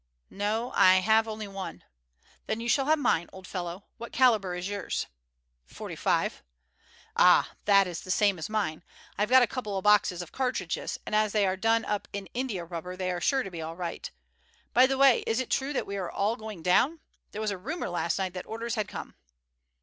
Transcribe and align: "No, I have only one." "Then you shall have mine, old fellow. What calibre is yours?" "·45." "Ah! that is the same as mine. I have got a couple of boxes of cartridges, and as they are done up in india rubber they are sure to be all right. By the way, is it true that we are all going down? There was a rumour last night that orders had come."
"No, 0.31 0.71
I 0.71 0.95
have 0.95 1.27
only 1.27 1.47
one." 1.47 1.83
"Then 2.47 2.59
you 2.59 2.67
shall 2.67 2.87
have 2.87 2.97
mine, 2.97 3.29
old 3.31 3.45
fellow. 3.45 3.85
What 3.97 4.11
calibre 4.11 4.57
is 4.57 4.67
yours?" 4.67 5.05
"·45." 5.69 6.41
"Ah! 7.15 7.51
that 7.65 7.85
is 7.85 8.01
the 8.01 8.09
same 8.09 8.39
as 8.39 8.49
mine. 8.49 8.83
I 9.15 9.21
have 9.21 9.29
got 9.29 9.43
a 9.43 9.47
couple 9.47 9.77
of 9.77 9.83
boxes 9.83 10.23
of 10.23 10.31
cartridges, 10.31 10.97
and 11.05 11.13
as 11.13 11.33
they 11.33 11.45
are 11.45 11.55
done 11.55 11.85
up 11.85 12.07
in 12.13 12.25
india 12.33 12.65
rubber 12.65 12.97
they 12.97 13.11
are 13.11 13.21
sure 13.21 13.43
to 13.43 13.51
be 13.51 13.61
all 13.61 13.75
right. 13.75 14.09
By 14.73 14.87
the 14.87 14.97
way, 14.97 15.19
is 15.27 15.39
it 15.39 15.51
true 15.51 15.71
that 15.73 15.85
we 15.85 15.97
are 15.97 16.09
all 16.09 16.35
going 16.35 16.63
down? 16.63 17.01
There 17.31 17.39
was 17.41 17.51
a 17.51 17.57
rumour 17.59 17.87
last 17.89 18.17
night 18.17 18.33
that 18.33 18.47
orders 18.47 18.73
had 18.73 18.87
come." 18.87 19.13